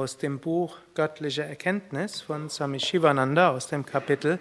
aus 0.00 0.16
dem 0.16 0.38
Buch 0.38 0.76
Göttliche 0.94 1.42
Erkenntnis 1.42 2.20
von 2.20 2.48
Swami 2.48 2.78
Shivananda 2.78 3.50
aus 3.50 3.66
dem 3.66 3.84
Kapitel 3.84 4.38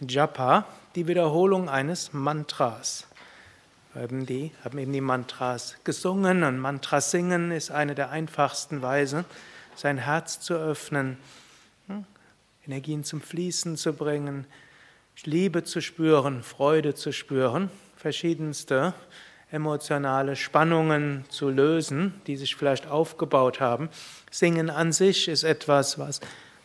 Japa, 0.00 0.64
die 0.94 1.06
Wiederholung 1.06 1.68
eines 1.68 2.14
Mantras. 2.14 3.06
Die, 3.94 4.50
haben 4.64 4.78
eben 4.78 4.94
die 4.94 5.02
Mantras 5.02 5.76
gesungen 5.84 6.42
und 6.42 6.58
Mantras 6.58 7.10
singen 7.10 7.50
ist 7.50 7.70
eine 7.70 7.94
der 7.94 8.08
einfachsten 8.08 8.80
Weisen, 8.80 9.26
sein 9.76 9.98
Herz 9.98 10.40
zu 10.40 10.54
öffnen, 10.54 11.18
hm, 11.88 12.06
Energien 12.66 13.04
zum 13.04 13.20
Fließen 13.20 13.76
zu 13.76 13.92
bringen, 13.92 14.46
Liebe 15.24 15.64
zu 15.64 15.82
spüren, 15.82 16.42
Freude 16.42 16.94
zu 16.94 17.12
spüren, 17.12 17.70
verschiedenste 17.94 18.94
emotionale 19.50 20.36
Spannungen 20.36 21.24
zu 21.30 21.48
lösen, 21.48 22.14
die 22.26 22.36
sich 22.36 22.54
vielleicht 22.54 22.86
aufgebaut 22.86 23.60
haben. 23.60 23.88
Singen 24.30 24.70
an 24.70 24.92
sich 24.92 25.28
ist 25.28 25.44
etwas, 25.44 25.98
was 25.98 26.20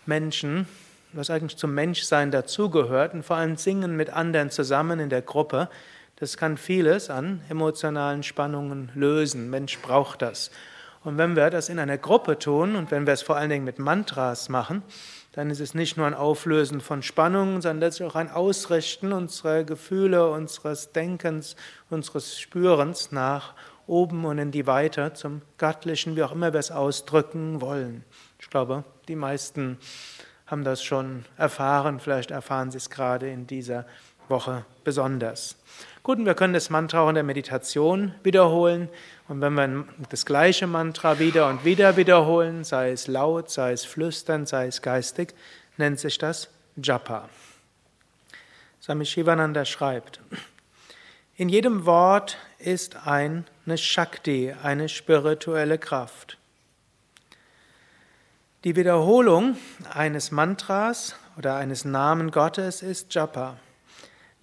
Menschen, 0.05 0.67
was 1.13 1.29
eigentlich 1.29 1.57
zum 1.57 1.73
Menschsein 1.73 2.31
dazugehört 2.31 3.13
und 3.13 3.23
vor 3.23 3.37
allem 3.37 3.55
Singen 3.55 3.95
mit 3.95 4.09
anderen 4.09 4.49
zusammen 4.49 4.99
in 4.99 5.09
der 5.09 5.21
Gruppe, 5.21 5.69
das 6.17 6.37
kann 6.37 6.57
vieles 6.57 7.09
an 7.09 7.41
emotionalen 7.49 8.23
Spannungen 8.23 8.91
lösen. 8.95 9.49
Mensch 9.49 9.79
braucht 9.79 10.21
das. 10.21 10.51
Und 11.03 11.17
wenn 11.17 11.35
wir 11.35 11.49
das 11.49 11.69
in 11.69 11.79
einer 11.79 11.97
Gruppe 11.97 12.39
tun 12.39 12.75
und 12.75 12.91
wenn 12.91 13.05
wir 13.05 13.13
es 13.13 13.21
vor 13.21 13.35
allen 13.35 13.49
Dingen 13.49 13.65
mit 13.65 13.79
Mantras 13.79 14.47
machen, 14.47 14.83
dann 15.33 15.49
ist 15.49 15.59
es 15.59 15.73
nicht 15.73 15.97
nur 15.97 16.05
ein 16.05 16.13
Auflösen 16.13 16.79
von 16.79 17.01
Spannungen, 17.01 17.61
sondern 17.61 17.79
letztlich 17.79 18.07
auch 18.07 18.15
ein 18.15 18.29
Ausrichten 18.29 19.11
unserer 19.11 19.63
Gefühle, 19.63 20.29
unseres 20.29 20.91
Denkens, 20.91 21.55
unseres 21.89 22.39
Spürens 22.39 23.11
nach 23.11 23.53
oben 23.87 24.25
und 24.25 24.37
in 24.37 24.51
die 24.51 24.67
Weite 24.67 25.13
zum 25.13 25.41
Göttlichen, 25.57 26.15
wie 26.15 26.23
auch 26.23 26.31
immer 26.31 26.53
wir 26.53 26.59
es 26.59 26.71
ausdrücken 26.71 27.61
wollen. 27.61 28.05
Ich 28.39 28.49
glaube, 28.49 28.83
die 29.07 29.15
meisten 29.15 29.79
haben 30.45 30.63
das 30.63 30.83
schon 30.83 31.25
erfahren, 31.35 31.99
vielleicht 31.99 32.29
erfahren 32.29 32.69
sie 32.69 32.77
es 32.77 32.91
gerade 32.91 33.29
in 33.29 33.47
dieser 33.47 33.85
Woche 34.29 34.65
besonders. 34.83 35.57
Gut, 36.03 36.19
und 36.19 36.25
wir 36.25 36.33
können 36.33 36.53
das 36.53 36.69
Mantra 36.69 36.99
auch 36.99 37.07
in 37.07 37.15
der 37.15 37.23
Meditation 37.23 38.13
wiederholen. 38.23 38.89
Und 39.29 39.39
wenn 39.39 39.53
wir 39.53 39.85
das 40.09 40.25
gleiche 40.25 40.67
Mantra 40.67 41.17
wieder 41.17 41.47
und 41.47 41.63
wieder 41.63 41.95
wiederholen, 41.95 42.65
sei 42.65 42.91
es 42.91 43.07
laut, 43.07 43.49
sei 43.49 43.71
es 43.71 43.85
flüstern, 43.85 44.45
sei 44.45 44.67
es 44.67 44.81
geistig, 44.81 45.33
nennt 45.77 46.01
sich 46.01 46.17
das 46.17 46.49
Japa. 46.75 47.29
Swami 48.81 49.05
Shivananda 49.05 49.63
schreibt, 49.63 50.19
in 51.37 51.47
jedem 51.47 51.85
Wort 51.85 52.37
ist 52.59 53.07
eine 53.07 53.45
Shakti, 53.77 54.53
eine 54.61 54.89
spirituelle 54.89 55.77
Kraft. 55.77 56.37
Die 58.65 58.75
Wiederholung 58.75 59.55
eines 59.93 60.31
Mantras 60.31 61.15
oder 61.37 61.55
eines 61.55 61.85
Namen 61.85 62.29
Gottes 62.29 62.81
ist 62.81 63.15
Japa. 63.15 63.57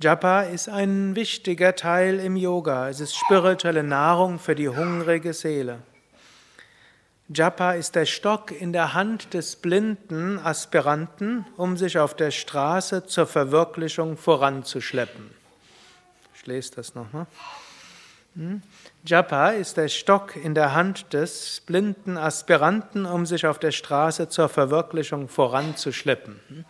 Japa 0.03 0.45
ist 0.45 0.71
ein 0.71 1.15
wichtiger 1.15 1.77
Teil 1.77 2.21
im 2.21 2.35
Yoga. 2.35 2.89
Es 2.89 3.01
ist 3.01 3.15
spirituelle 3.15 3.83
Nahrung 3.83 4.39
für 4.39 4.55
die 4.55 4.71
hungrige 4.71 5.35
Seele. 5.35 5.81
Japa 7.29 7.73
ist 7.73 7.97
der 7.97 8.07
Stock 8.07 8.51
in 8.51 8.73
der 8.73 8.95
Hand 8.95 9.35
des 9.35 9.57
blinden 9.57 10.39
Aspiranten, 10.39 11.45
um 11.59 11.77
sich 11.77 11.99
auf 11.99 12.15
der 12.15 12.31
Straße 12.31 13.05
zur 13.05 13.27
Verwirklichung 13.27 14.17
voranzuschleppen. 14.17 15.33
Ich 16.35 16.47
lese 16.47 16.77
das 16.77 16.95
nochmal. 16.95 17.27
Hm? 18.37 18.63
Japa 19.05 19.51
ist 19.51 19.77
der 19.77 19.89
Stock 19.89 20.35
in 20.35 20.55
der 20.55 20.73
Hand 20.75 21.13
des 21.13 21.61
blinden 21.67 22.17
Aspiranten, 22.17 23.05
um 23.05 23.27
sich 23.27 23.47
auf 23.47 23.59
der 23.59 23.73
Straße 23.73 24.31
zur 24.31 24.49
Verwirklichung 24.49 25.29
voranzuschleppen. 25.29 26.41
Hm? 26.49 26.65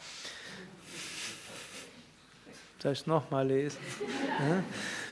Soll 2.83 2.93
ich 2.93 3.01
es 3.01 3.07
nochmal 3.07 3.47
lesen? 3.47 3.77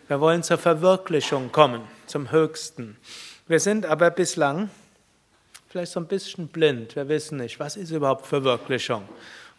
Wir 0.09 0.20
wollen 0.20 0.42
zur 0.42 0.56
Verwirklichung 0.56 1.53
kommen, 1.53 1.82
zum 2.06 2.32
Höchsten. 2.32 2.97
Wir 3.47 3.60
sind 3.60 3.84
aber 3.84 4.10
bislang 4.10 4.70
vielleicht 5.69 5.92
so 5.92 6.00
ein 6.00 6.06
bisschen 6.06 6.48
blind. 6.48 6.97
Wir 6.97 7.10
wissen 7.10 7.37
nicht, 7.37 7.60
was 7.60 7.76
ist 7.76 7.91
überhaupt 7.91 8.26
Verwirklichung. 8.26 9.06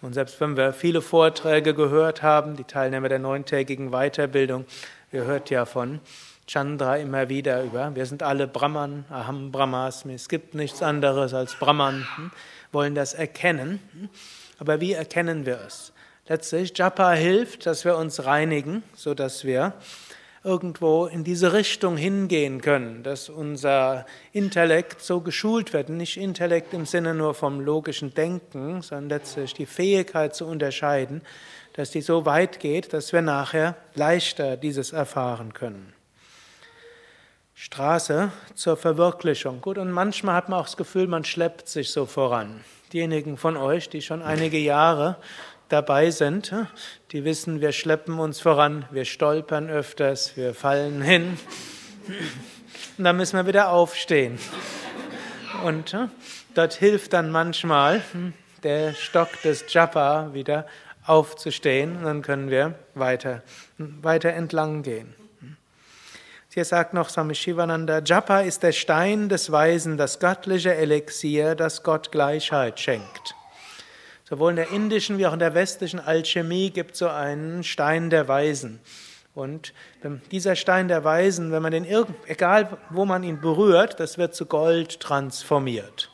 Und 0.01 0.13
selbst 0.13 0.41
wenn 0.41 0.57
wir 0.57 0.73
viele 0.73 1.03
Vorträge 1.03 1.75
gehört 1.75 2.23
haben, 2.23 2.55
die 2.55 2.63
Teilnehmer 2.63 3.09
der 3.09 3.19
neuntägigen 3.19 3.91
Weiterbildung, 3.91 4.65
ihr 5.11 5.25
hört 5.25 5.51
ja 5.51 5.65
von 5.65 5.99
Chandra 6.47 6.97
immer 6.97 7.29
wieder 7.29 7.61
über, 7.61 7.95
wir 7.95 8.07
sind 8.07 8.23
alle 8.23 8.47
Brahman, 8.47 9.05
Aham 9.11 9.51
Brahmasmi, 9.51 10.15
es 10.15 10.29
gibt 10.29 10.55
nichts 10.55 10.81
anderes 10.81 11.35
als 11.35 11.53
Brahman, 11.53 12.07
hm? 12.15 12.31
wollen 12.71 12.95
das 12.95 13.13
erkennen. 13.13 14.09
Aber 14.57 14.81
wie 14.81 14.93
erkennen 14.93 15.45
wir 15.45 15.59
es? 15.67 15.93
Letztlich, 16.29 16.77
Japa 16.77 17.13
hilft, 17.13 17.65
dass 17.65 17.85
wir 17.85 17.97
uns 17.97 18.23
reinigen, 18.23 18.83
sodass 18.93 19.45
wir 19.45 19.73
irgendwo 20.43 21.07
in 21.07 21.23
diese 21.23 21.53
Richtung 21.53 21.97
hingehen 21.97 22.61
können, 22.61 23.01
dass 23.01 23.29
unser 23.29 24.05
Intellekt 24.31 25.01
so 25.01 25.21
geschult 25.21 25.73
wird. 25.73 25.89
Nicht 25.89 26.17
Intellekt 26.17 26.75
im 26.75 26.85
Sinne 26.85 27.15
nur 27.15 27.33
vom 27.33 27.59
logischen 27.59 28.13
Denken, 28.13 28.83
sondern 28.83 29.09
letztlich 29.09 29.55
die 29.55 29.65
Fähigkeit 29.65 30.35
zu 30.35 30.45
unterscheiden, 30.45 31.23
dass 31.73 31.89
die 31.89 32.01
so 32.01 32.27
weit 32.27 32.59
geht, 32.59 32.93
dass 32.93 33.11
wir 33.11 33.23
nachher 33.23 33.75
leichter 33.95 34.55
dieses 34.55 34.93
erfahren 34.93 35.53
können. 35.53 35.93
Straße 37.55 38.31
zur 38.53 38.77
Verwirklichung. 38.77 39.61
Gut, 39.61 39.79
und 39.79 39.91
manchmal 39.91 40.35
hat 40.35 40.47
man 40.47 40.59
auch 40.59 40.65
das 40.65 40.77
Gefühl, 40.77 41.07
man 41.07 41.25
schleppt 41.25 41.67
sich 41.67 41.91
so 41.91 42.05
voran. 42.05 42.63
Diejenigen 42.93 43.35
von 43.35 43.57
euch, 43.57 43.89
die 43.89 44.03
schon 44.03 44.21
einige 44.21 44.59
Jahre 44.59 45.17
dabei 45.69 46.11
sind, 46.11 46.53
die 47.11 47.23
wissen, 47.23 47.61
wir 47.61 47.71
schleppen 47.71 48.19
uns 48.19 48.39
voran, 48.41 48.85
wir 48.91 49.05
stolpern 49.05 49.69
öfters, 49.69 50.35
wir 50.35 50.53
fallen 50.53 51.01
hin. 51.01 51.37
Und 52.97 53.03
dann 53.03 53.17
müssen 53.17 53.37
wir 53.37 53.47
wieder 53.47 53.69
aufstehen. 53.69 54.37
Und 55.63 55.95
dort 56.55 56.73
hilft 56.73 57.13
dann 57.13 57.31
manchmal 57.31 58.01
hm, 58.11 58.33
der 58.63 58.93
Stock 58.93 59.29
des 59.43 59.65
Japa 59.71 60.33
wieder 60.33 60.65
aufzustehen 61.05 61.97
und 61.97 62.03
dann 62.03 62.21
können 62.21 62.49
wir 62.49 62.75
weiter, 62.93 63.41
weiter 63.77 64.29
entlang 64.33 64.83
gehen. 64.83 65.15
Hier 66.51 66.65
sagt 66.65 66.93
noch 66.93 67.09
Swami 67.09 67.35
Shivananda, 67.35 68.01
Japa 68.03 68.41
ist 68.41 68.63
der 68.63 68.71
Stein 68.71 69.29
des 69.29 69.51
Weisen, 69.51 69.97
das 69.97 70.19
göttliche 70.19 70.73
Elixier, 70.73 71.55
das 71.55 71.83
Gott 71.83 72.11
Gleichheit 72.11 72.79
schenkt. 72.79 73.35
Sowohl 74.29 74.51
in 74.51 74.57
der 74.57 74.69
indischen 74.69 75.17
wie 75.17 75.25
auch 75.25 75.33
in 75.33 75.39
der 75.39 75.55
westlichen 75.55 75.99
Alchemie 75.99 76.69
gibt 76.69 76.91
es 76.91 76.99
so 76.99 77.07
einen 77.07 77.63
Stein 77.63 78.11
der 78.11 78.27
Weisen. 78.27 78.79
Und 79.33 79.73
dieser 80.31 80.55
Stein 80.55 80.87
der 80.87 81.03
Weisen, 81.03 81.51
wenn 81.51 81.63
man 81.63 81.71
den, 81.71 81.87
egal 82.27 82.77
wo 82.91 83.05
man 83.05 83.23
ihn 83.23 83.41
berührt, 83.41 83.99
das 83.99 84.19
wird 84.19 84.35
zu 84.35 84.45
Gold 84.45 84.99
transformiert. 84.99 86.11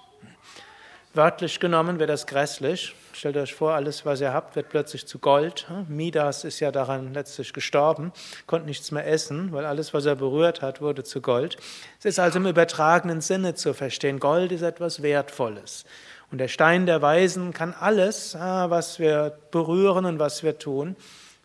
Wörtlich 1.14 1.60
genommen 1.60 2.00
wird 2.00 2.10
das 2.10 2.26
grässlich. 2.28 2.96
Stellt 3.14 3.38
euch 3.38 3.54
vor, 3.54 3.74
alles, 3.74 4.06
was 4.06 4.20
ihr 4.20 4.34
habt, 4.34 4.56
wird 4.58 4.70
plötzlich 4.70 5.08
zu 5.08 5.20
Gold. 5.20 5.66
Midas 5.88 6.44
ist 6.44 6.60
ja 6.60 6.72
daran 6.72 7.14
letztlich 7.14 7.54
gestorben, 7.54 8.12
konnte 8.46 8.68
nichts 8.68 8.92
mehr 8.92 9.08
essen, 9.08 9.54
weil 9.54 9.66
alles, 9.66 9.94
was 9.94 10.06
er 10.06 10.16
berührt 10.16 10.62
hat, 10.62 10.82
wurde 10.82 11.04
zu 11.04 11.22
Gold. 11.22 11.56
Es 12.00 12.06
ist 12.06 12.20
also 12.20 12.40
im 12.40 12.48
übertragenen 12.48 13.22
Sinne 13.22 13.56
zu 13.56 13.74
verstehen. 13.74 14.20
Gold 14.20 14.52
ist 14.52 14.62
etwas 14.62 15.02
Wertvolles. 15.02 15.86
Und 16.32 16.40
der 16.40 16.48
Stein 16.48 16.86
der 16.86 17.02
Weisen 17.02 17.54
kann 17.54 17.74
alles, 17.80 18.36
ah, 18.36 18.70
was 18.70 19.00
wir 19.00 19.38
berühren 19.52 20.06
und 20.06 20.20
was 20.20 20.44
wir 20.44 20.58
tun, 20.58 20.96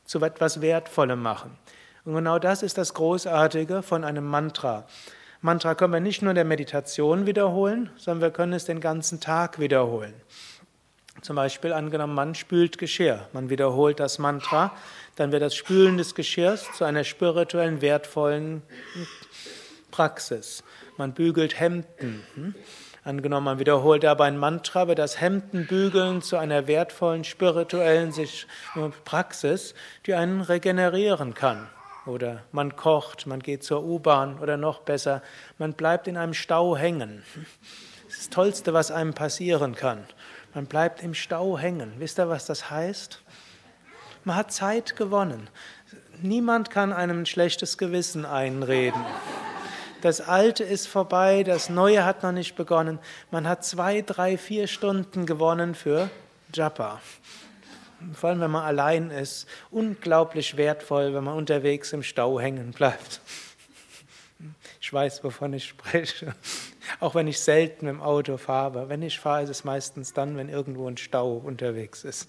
zu 0.05 0.21
etwas 0.21 0.61
Wertvollem 0.61 1.21
machen. 1.21 1.57
Und 2.05 2.15
genau 2.15 2.39
das 2.39 2.63
ist 2.63 2.79
das 2.79 2.95
Großartige 2.95 3.83
von 3.83 4.05
einem 4.05 4.25
Mantra. 4.25 4.87
Mantra 5.43 5.75
können 5.75 5.93
wir 5.93 6.01
nicht 6.01 6.23
nur 6.23 6.31
in 6.31 6.37
der 6.37 6.45
Meditation 6.45 7.27
wiederholen, 7.27 7.91
sondern 7.97 8.23
wir 8.23 8.31
können 8.31 8.53
es 8.53 8.65
den 8.65 8.81
ganzen 8.81 9.21
Tag 9.21 9.59
wiederholen. 9.59 10.15
Zum 11.23 11.37
Beispiel 11.37 11.73
angenommen, 11.73 12.15
man 12.15 12.35
spült 12.35 12.79
Geschirr. 12.79 13.29
Man 13.33 13.51
wiederholt 13.51 14.01
das 14.01 14.19
Mantra, 14.19 14.73
dann 15.17 15.33
wird 15.33 15.43
das 15.43 15.55
Spülen 15.55 15.99
des 15.99 16.15
Geschirrs 16.15 16.67
zu 16.77 16.85
einer 16.85 17.05
spirituellen, 17.05 17.83
wertvollen 17.83 18.63
Praxis. 19.91 20.63
Man 20.97 21.13
bügelt 21.13 21.59
Hemden. 21.61 22.55
Angenommen, 23.03 23.47
man 23.47 23.59
wiederholt 23.59 24.05
aber 24.05 24.25
ein 24.25 24.37
Mantra, 24.37 24.87
wird 24.87 24.99
das 24.99 25.21
Hemdenbügeln 25.21 26.21
zu 26.21 26.37
einer 26.37 26.67
wertvollen 26.67 27.25
spirituellen 27.25 28.13
Praxis, 29.05 29.75
die 30.05 30.15
einen 30.15 30.43
regenerieren 30.43 31.33
kann. 31.33 31.69
Oder 32.05 32.43
man 32.53 32.77
kocht, 32.77 33.27
man 33.27 33.41
geht 33.41 33.63
zur 33.63 33.85
U-Bahn 33.85 34.39
oder 34.39 34.57
noch 34.57 34.81
besser, 34.81 35.23
man 35.59 35.73
bleibt 35.73 36.09
in 36.09 36.17
einem 36.19 36.35
Stau 36.35 36.77
hängen. 36.77 37.23
Das 38.07 38.15
ist 38.15 38.27
das 38.27 38.31
Tollste, 38.31 38.75
was 38.75 38.91
einem 38.91 39.15
passieren 39.15 39.75
kann. 39.75 40.05
Man 40.53 40.67
bleibt 40.67 41.03
im 41.03 41.15
Stau 41.15 41.57
hängen. 41.57 41.93
Wisst 41.99 42.19
ihr, 42.19 42.29
was 42.29 42.45
das 42.45 42.71
heißt? 42.71 43.23
Man 44.25 44.37
hat 44.37 44.53
Zeit 44.53 44.97
gewonnen. 44.97 45.49
Niemand 46.21 46.71
kann 46.71 46.93
einem 46.93 47.21
ein 47.21 47.27
schlechtes 47.27 47.79
Gewissen 47.79 48.27
einreden. 48.27 49.01
Das 50.01 50.21
Alte 50.21 50.65
ist 50.65 50.87
vorbei, 50.87 51.43
das 51.43 51.69
Neue 51.69 52.05
hat 52.05 52.23
noch 52.23 52.33
nicht 52.33 52.57
begonnen. 52.57 52.99
Man 53.31 53.47
hat 53.47 53.65
zwei, 53.65 54.01
drei, 54.03 54.39
vier 54.39 54.67
Stunden 54.67 55.27
gewonnen 55.27 55.75
für 55.75 56.11
Japa. 56.55 57.01
Vor 58.15 58.31
allem, 58.31 58.41
wenn 58.41 58.51
man 58.51 58.65
allein 58.65 59.11
ist. 59.11 59.47
Unglaublich 59.71 60.57
wertvoll, 60.57 61.13
wenn 61.13 61.25
man 61.25 61.37
unterwegs 61.37 61.93
im 61.93 62.03
Stau 62.03 62.41
hängen 62.41 62.71
bleibt. 62.71 63.21
Ich 64.81 64.91
weiß, 64.91 65.23
wovon 65.23 65.53
ich 65.53 65.69
spreche. 65.69 66.35
Auch 66.99 67.15
wenn 67.15 67.29
ich 67.29 67.39
selten 67.41 67.87
im 67.87 68.01
Auto 68.01 68.39
fahre. 68.39 68.89
Wenn 68.89 69.03
ich 69.03 69.21
fahre, 69.21 69.43
ist 69.43 69.51
es 69.51 69.65
meistens 69.65 70.15
dann, 70.15 70.37
wenn 70.37 70.49
irgendwo 70.49 70.89
ein 70.89 70.97
Stau 70.97 71.35
unterwegs 71.35 72.05
ist. 72.05 72.29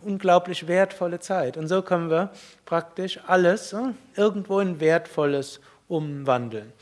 Unglaublich 0.00 0.66
wertvolle 0.66 1.20
Zeit. 1.20 1.58
Und 1.58 1.68
so 1.68 1.82
können 1.82 2.08
wir 2.08 2.30
praktisch 2.64 3.20
alles 3.26 3.74
äh, 3.74 3.92
irgendwo 4.16 4.60
in 4.60 4.80
Wertvolles 4.80 5.60
umwandeln. 5.88 6.72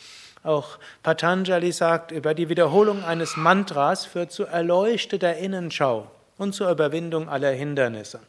Auch 0.43 0.79
Patanjali 1.03 1.73
sagt, 1.73 2.13
über 2.13 2.35
die 2.35 2.49
Wiederholung 2.49 3.03
eines 3.05 3.37
Mantras 3.37 4.07
führt 4.07 4.31
zu 4.31 4.45
erleuchteter 4.45 5.37
Innenschau 5.37 6.11
und 6.39 6.55
zur 6.55 6.71
Überwindung 6.71 7.29
aller 7.29 7.51
Hindernisse. 7.51 8.21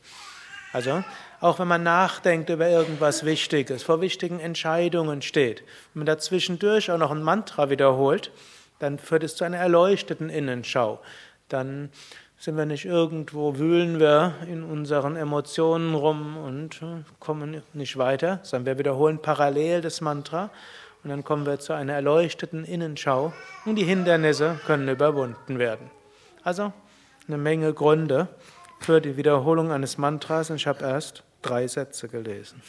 Also, 0.74 1.04
auch 1.40 1.60
wenn 1.60 1.68
man 1.68 1.84
nachdenkt 1.84 2.50
über 2.50 2.68
irgendwas 2.68 3.24
Wichtiges, 3.24 3.84
vor 3.84 4.02
wichtigen 4.02 4.40
Entscheidungen 4.40 5.22
steht, 5.22 5.62
wenn 5.94 6.02
man 6.02 6.06
dazwischendurch 6.08 6.92
auch 6.92 6.98
noch 6.98 7.12
ein 7.12 7.22
Mantra 7.22 7.70
wiederholt, 7.70 8.32
dann 8.80 8.98
führt 8.98 9.24
es 9.24 9.36
zu 9.36 9.44
einer 9.44 9.58
erleuchteten 9.58 10.30
Innenschau. 10.30 11.00
Dann 11.50 11.90
sind 12.39 12.56
wir 12.56 12.66
nicht 12.66 12.86
irgendwo, 12.86 13.57
wühlen 13.57 14.00
wir 14.00 14.36
in 14.48 14.63
unseren 14.63 15.16
Emotionen 15.16 15.95
rum 15.95 16.38
und 16.38 16.81
äh, 16.81 17.04
kommen 17.19 17.63
nicht 17.74 17.98
weiter, 17.98 18.39
sondern 18.44 18.66
wir 18.68 18.80
wiederholen 18.80 19.19
parallel 19.19 19.81
das 19.81 20.01
Mantra 20.01 20.51
und 21.04 21.10
dann 21.10 21.24
kommen 21.24 21.45
wir 21.45 21.60
zu 21.60 21.74
einer 21.74 21.94
erleuchteten 21.94 22.63
Innenschau 22.63 23.34
und 23.66 23.75
die 23.75 23.84
Hindernisse 23.84 24.60
können 24.68 24.88
überwunden 24.88 25.57
werden. 25.57 25.89
Also 26.44 26.72
eine 27.28 27.38
Menge 27.38 27.74
Gründe 27.74 28.28
für 28.80 29.01
die 29.01 29.18
Wiederholung 29.18 29.72
eines 29.72 29.98
Mantras 29.98 30.51
und 30.51 30.57
ich 30.57 30.68
habe 30.68 30.83
erst 30.83 31.24
drei 31.42 31.68
Sätze 31.68 32.07
gelesen. 32.07 32.62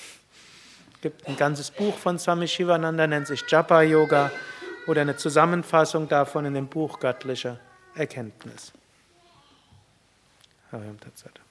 Es 0.95 1.03
gibt 1.03 1.29
ein 1.29 1.37
ganzes 1.37 1.71
Buch 1.71 1.97
von 1.97 2.19
Swami 2.19 2.49
Shivananda, 2.49 3.07
nennt 3.07 3.27
sich 3.27 3.45
Japa 3.49 3.83
Yoga 3.83 4.31
oder 4.87 5.03
eine 5.03 5.17
Zusammenfassung 5.17 6.09
davon 6.09 6.47
in 6.47 6.55
dem 6.55 6.67
Buch 6.67 6.99
Göttliche 6.99 7.61
Erkenntnis. 7.95 8.73
I 10.71 10.77
Hariam 10.77 10.99
Tatsatta. 10.99 11.48